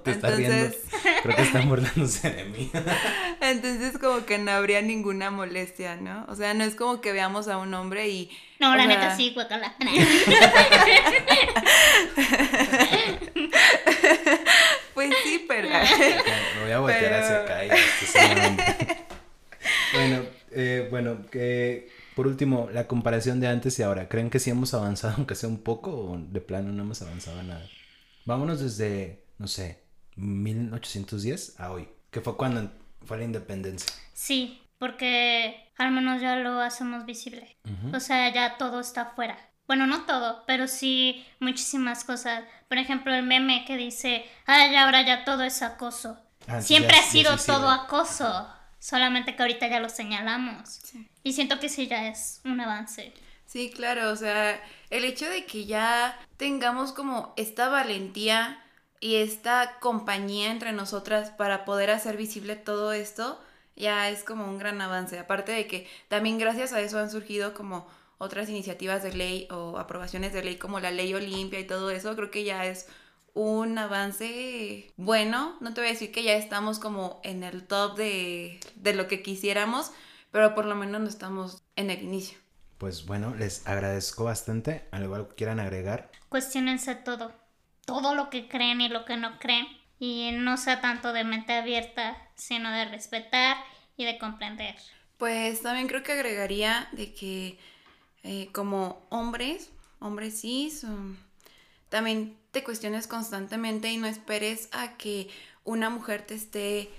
[0.05, 0.77] te estás riendo.
[1.23, 2.71] Creo que están burlándose de mí.
[3.41, 6.25] Entonces como que no habría ninguna molestia, ¿no?
[6.29, 8.31] O sea, no es como que veamos a un hombre y...
[8.59, 9.75] No, la neta sí, guacala.
[14.95, 15.69] pues sí, pero...
[15.69, 17.71] Me voy a voltear hacia acá y
[19.95, 24.09] Bueno, eh, bueno, que por último, la comparación de antes y ahora.
[24.09, 27.43] ¿Creen que sí hemos avanzado, aunque sea un poco, o de plano no hemos avanzado
[27.43, 27.69] nada?
[28.25, 29.83] Vámonos desde, no sé,
[30.17, 32.71] 1810 a hoy, que fue cuando
[33.05, 33.93] fue la independencia.
[34.13, 37.57] Sí, porque al menos ya lo hacemos visible.
[37.93, 39.39] O sea, ya todo está afuera.
[39.67, 42.45] Bueno, no todo, pero sí muchísimas cosas.
[42.69, 46.19] Por ejemplo, el meme que dice, ay, ahora ya todo es acoso.
[46.47, 48.49] Ah, Siempre ha sido todo acoso,
[48.79, 50.81] solamente que ahorita ya lo señalamos.
[51.23, 53.13] Y siento que sí ya es un avance.
[53.47, 54.61] Sí, claro, o sea,
[54.93, 58.63] el hecho de que ya tengamos como esta valentía
[59.01, 63.41] y esta compañía entre nosotras para poder hacer visible todo esto,
[63.75, 65.19] ya es como un gran avance.
[65.19, 67.87] Aparte de que también gracias a eso han surgido como
[68.19, 72.15] otras iniciativas de ley o aprobaciones de ley como la ley Olimpia y todo eso,
[72.15, 72.87] creo que ya es
[73.33, 75.57] un avance bueno.
[75.63, 79.09] No te voy a decir que ya estamos como en el top de, de lo
[79.09, 79.91] que quisiéramos,
[80.31, 82.42] pero por lo menos no estamos en el inicio
[82.83, 84.89] pues bueno, les agradezco bastante.
[84.91, 86.11] ¿Algo que quieran agregar?
[86.29, 87.33] Cuestiónense todo.
[87.87, 89.69] Todo lo que creen y lo que no creen.
[90.01, 93.57] Y no sea tanto de mente abierta, sino de respetar
[93.97, 94.75] y de comprender.
[95.17, 97.57] Pues también creo que agregaría de que
[98.25, 99.71] eh, como hombres,
[100.01, 101.17] hombres cis, um,
[101.89, 105.29] también te cuestiones constantemente y no esperes a que
[105.63, 106.91] una mujer te esté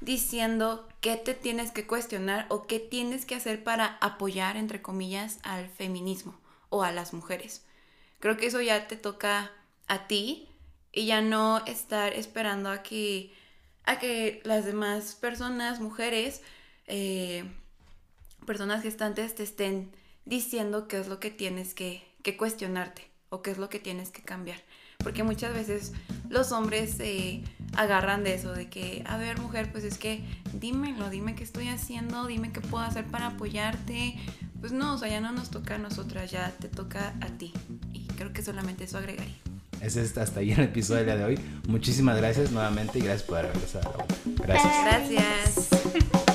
[0.00, 5.38] diciendo qué te tienes que cuestionar o qué tienes que hacer para apoyar, entre comillas,
[5.42, 6.38] al feminismo
[6.68, 7.64] o a las mujeres.
[8.18, 9.50] Creo que eso ya te toca
[9.86, 10.48] a ti
[10.92, 13.32] y ya no estar esperando a que,
[13.84, 16.42] a que las demás personas, mujeres,
[16.86, 17.44] eh,
[18.46, 19.92] personas gestantes te estén
[20.24, 24.10] diciendo qué es lo que tienes que, que cuestionarte o qué es lo que tienes
[24.10, 24.60] que cambiar.
[24.98, 25.92] Porque muchas veces
[26.28, 27.42] los hombres se
[27.76, 31.68] agarran de eso, de que, a ver, mujer, pues es que dímelo, dime qué estoy
[31.68, 34.16] haciendo, dime qué puedo hacer para apoyarte.
[34.60, 37.52] Pues no, o sea, ya no nos toca a nosotras, ya te toca a ti.
[37.92, 39.36] Y creo que solamente eso agregaría.
[39.80, 41.40] Ese es hasta ahí el episodio del día de hoy.
[41.66, 43.94] Muchísimas gracias nuevamente y gracias por haber regresado.
[44.36, 45.10] Gracias.
[45.10, 46.29] Gracias.